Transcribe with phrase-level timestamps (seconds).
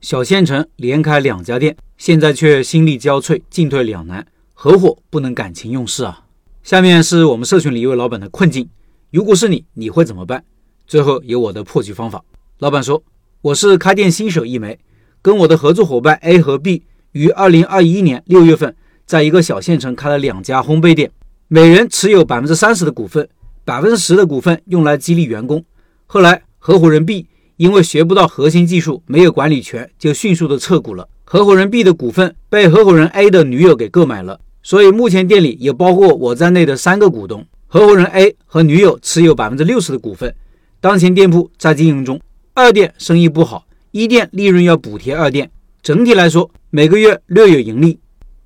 [0.00, 4.24] 小县城连开两家店，现在却心力交瘁，进退两难。
[4.54, 6.24] 合伙不能感情用事啊！
[6.62, 8.68] 下面是我们社群里一位老板的困境：
[9.10, 10.44] 如果是你，你会怎么办？
[10.86, 12.22] 最后有我的破局方法。
[12.58, 13.02] 老板说
[13.42, 14.78] ：“我是开店新手一枚，
[15.20, 18.74] 跟我的合作伙伴 A 和 B 于二零二一年六月份，
[19.04, 21.10] 在一个小县城开了两家烘焙店，
[21.48, 23.28] 每人持有百分之三十的股份，
[23.64, 25.64] 百分之十的股份用来激励员工。
[26.06, 27.26] 后来合伙人 B。”
[27.58, 31.08] 因为学不到核心技术，没有管理权，就迅速的撤股了。
[31.24, 37.44] 合伙人 B 的股份被合伙人 A 的女友给购买了，所以目前店里有包括我在内的三个股东。
[37.66, 40.32] 合伙人 A 和女友持有百分之六十的股份。
[40.80, 42.20] 当前店铺在经营中，
[42.54, 45.50] 二店生意不好，一店利润要补贴二店。
[45.82, 47.98] 整体来说，每个月略有盈利。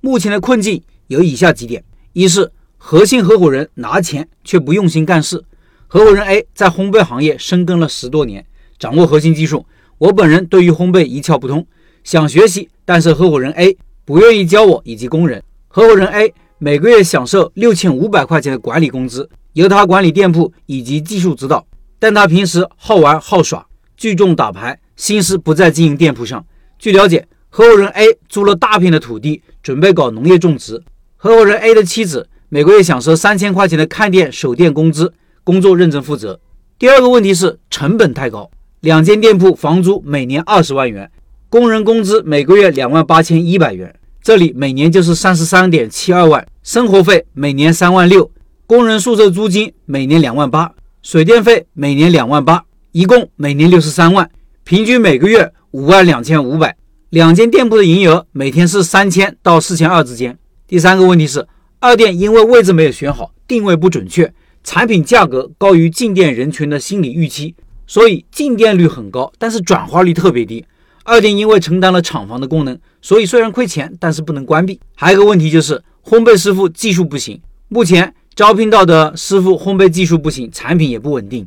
[0.00, 1.84] 目前的困境有以下几点：
[2.14, 5.44] 一是核心合伙人拿钱却不用心干事。
[5.86, 8.46] 合伙人 A 在烘焙行业深耕了十多年。
[8.78, 9.64] 掌握核心技术，
[9.98, 11.66] 我本人对于烘焙一窍不通，
[12.02, 15.42] 想学习，但是合伙人 A 不愿意教我以及工人。
[15.68, 21.66] 合伙人 A 每个月享受六千五百块钱的管理工资，由他管理店铺以及技术指导。
[21.98, 26.44] 但他平时好玩好耍，聚众打牌，心思不在经营店铺上。
[26.78, 30.82] 据了解，合伙人 A 租了大片的土地，准备搞农业种植。
[31.16, 36.38] 合伙人 A 的妻子每个月享受三千块钱的看店守店工资，工作认真负责。
[36.78, 38.50] 第二个问题是成本太高。
[38.84, 41.10] 两间店铺房租每年二十万元，
[41.48, 46.46] 工人工资每个月两万八千一百元，这里每年就是三十三点七二万。
[46.62, 48.30] 生活费每年三万六，
[48.66, 52.62] 工人宿舍租金每年两万八，水电费每年两万八，
[52.92, 54.30] 一共每年六十三万，
[54.64, 56.76] 平均每个月五万两千五百。
[57.08, 60.36] 两间店铺的营业额每天是三千到四千二之间。
[60.68, 61.48] 第三个问题是，
[61.80, 64.30] 二店因为位置没有选好，定位不准确，
[64.62, 67.54] 产品价格高于进店人群的心理预期。
[67.86, 70.64] 所以进店率很高，但是转化率特别低。
[71.02, 74.80] 二店因为承担了厂房的功能，所以虽然亏钱，但是不能关闭。
[74.94, 81.46] 还有一个问题就是烘焙师傅技术不行，目前招聘到的师傅烘焙技术不行，产品也不稳定。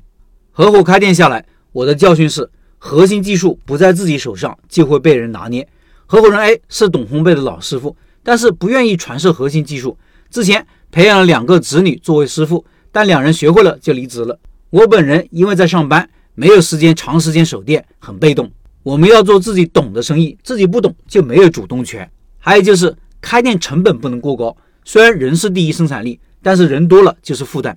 [0.52, 5.68] 合伙开店下来，我的教训是：核心技术不在自己手上，就会被人拿捏。
[6.06, 9.98] 合伙人 A 是懂烘焙的老师傅，但是不愿意传授核心技术。
[10.30, 14.40] 之前培养了两个子女作为师傅，但两人学会了就离职了。
[14.70, 16.08] 我本人因为在上班。
[16.40, 18.48] 没有时间长时间守店，很被动。
[18.84, 22.08] 我们要做自己懂的生意，自己不懂就没有主动权。
[22.38, 24.56] 还有就是开店成本不能过高，
[24.86, 27.76] 虽然人是第一生产力，但是人多了就是负担。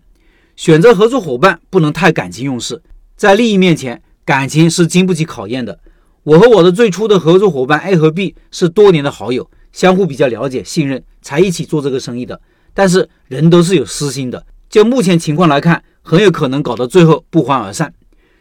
[0.56, 2.82] 选择合作伙伴不能太感情用事，
[3.16, 5.80] 在利益面前，感情是经不起考验的。
[6.22, 12.38] 我和我的最初的合作伙伴 A 和 B 是多年的好友，相互比较了解、信任，才一起做这个生意的。
[12.74, 17.94] 但是人都是有私心的，就目前情况来看，很有可能搞到最后不欢而散。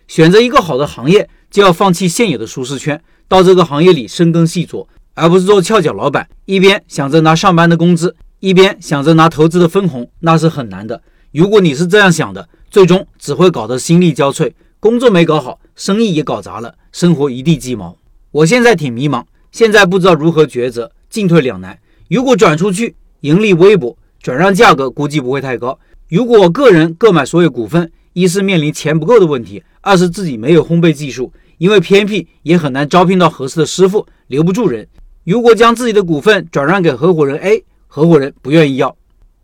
[0.10, 11.00] 选择一个好的行业，就要放弃现有的舒适圈，到这个行业里深耕细作，而不是做翘脚老板，一边想着拿上班的工资，一边想着拿投资的分红，那是很难的。
[11.32, 17.96] 如果你是这样想的，最终只会搞得心力交瘁，工作没搞好，生意也搞砸了，生活一地鸡毛。
[18.32, 21.78] 我现在挺迷茫，现在不知道如何抉择，进退两难。
[22.10, 25.78] 如果转出去，盈利微薄，转让价格估计不会太高。
[26.08, 34.88] 如果我个人购买所有股份，一是面临钱不够的问题，二是自己没有烘焙技术，因为偏僻也很难招聘到合适的师傅，留不住人。
[35.24, 38.96] 如果将自己的股份转让给合伙人 A，合伙人不愿意要。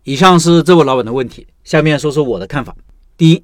[0.03, 2.75] 以上是这位老板的问题，下面说说我的看法。
[3.17, 3.43] 第一，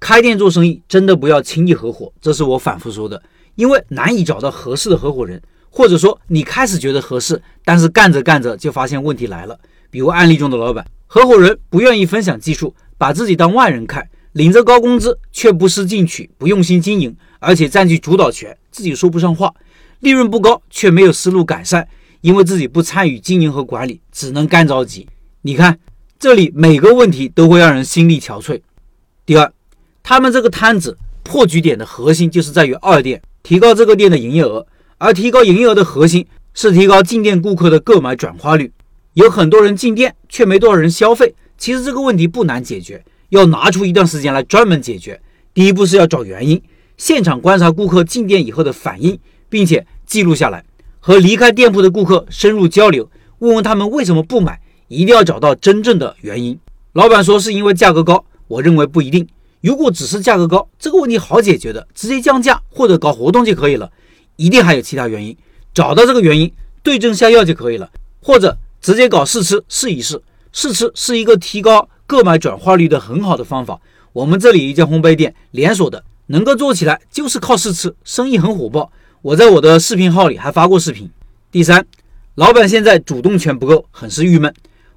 [0.00, 3.22] 开店做生意真的不要轻易合伙，这是我反复说的，
[3.54, 9.58] 因为难以找到合适的合伙人，或者说你开始觉得合适，但是干着干着就发现问题来了。
[9.90, 14.08] 比如案例中的老板，合伙人不愿意分享技术，把自己当外人看。
[14.32, 19.52] 领着高工资却不思进取，不用心经营，而且占据主导权，自己说不上话。
[20.00, 21.86] 利润不高，却没有思路改善，
[22.22, 25.06] 因为自己不参与经营和管理，只能干着急。
[25.42, 25.78] 你看，
[26.18, 28.60] 这里每个问题都会让人心力憔悴。
[29.26, 29.52] 第二，
[30.02, 34.66] 他们这个摊子破局点的核心就是在于二店提高这个店的营业额，
[34.98, 38.72] 而提高营业额的核心是提高进店顾客的购买转化率。
[39.12, 41.34] 有很多人进店，却没多少人消费。
[41.58, 43.04] 其实这个问题不难解决。
[43.32, 45.18] 要拿出一段时间来专门解决。
[45.54, 46.62] 第一步是要找原因，
[46.98, 49.18] 现场观察顾客进店以后的反应，
[49.48, 50.62] 并且记录下来，
[51.00, 56.58] 和离开店铺的顾客深入交流，问问他们为什么不买，一定要找到真正的原因。
[56.92, 59.26] 老板说是因为价格高，我认为不一定。
[59.62, 63.90] 如果只是价格高，这个问题好解决的，直接降价或者搞活动就可以了。
[64.36, 65.34] 一定还有其他原因，
[65.72, 66.52] 找到这个原因，
[66.82, 67.90] 对症下药就可以了，
[68.20, 70.20] 或者直接搞试吃试一试。
[70.52, 71.88] 试吃是一个提高。
[72.06, 73.80] 购买转化率的很好的方法，
[74.12, 78.90] 我们这里一家烘焙店连锁的能够做起来，就是靠试吃，生意很火爆。
[79.22, 81.10] 我在我的视频号里还发过视频。
[81.50, 81.86] 第三，
[82.34, 84.52] 老板现在主动权不够，很是郁闷。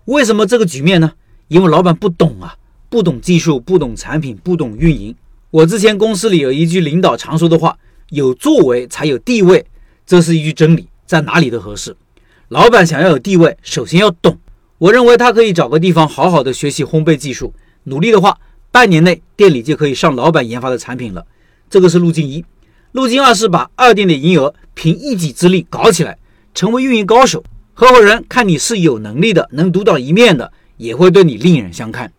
[0.06, 1.12] 为什么这个局面呢？
[1.48, 2.56] 因为老板不懂啊，
[2.90, 5.16] 不懂技术，不懂产品，不懂运营。
[5.51, 7.78] 我之前公司里有一句领导常说的话
[8.10, 9.66] ：“有作为才有地位。”
[10.06, 11.96] 这是一句真理，在哪里都合适。
[12.50, 14.38] 老板想要有地位，首先要懂。
[14.77, 17.54] 我认为他可以找个地方好好的学习烘焙技术，
[17.86, 18.38] 努力的话，
[18.72, 21.25] 半年内店里就可以上老板研发的产品了。
[21.69, 22.44] 这个是路径一。
[22.92, 26.18] 路径二是把二店的营业额凭一己之力搞起来，
[26.54, 27.42] 成为运营高手。
[27.74, 32.12] 合伙人看你是有能力的，能独当一面的，也会对你另眼相看。